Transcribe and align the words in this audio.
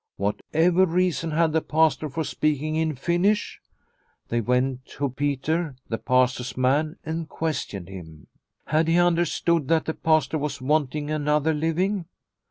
Whatever 0.17 0.87
reason 0.87 1.29
had 1.29 1.51
the 1.53 1.61
Pastor 1.61 2.09
for 2.09 2.23
speaking 2.23 2.75
in 2.75 2.95
Finnish? 2.95 3.61
They 4.29 4.41
went 4.41 4.83
to 4.97 5.09
Peter, 5.11 5.75
the 5.89 5.99
Pastor's 5.99 6.57
man, 6.57 6.95
and 7.05 7.29
questioned 7.29 7.87
him. 7.87 8.25
Had 8.65 8.87
he 8.87 8.97
understood 8.97 9.67
that 9.67 9.85
the 9.85 9.93
Pastor 9.93 10.39
was 10.39 10.59
wanting 10.59 11.11
another 11.11 11.53
living 11.53 12.05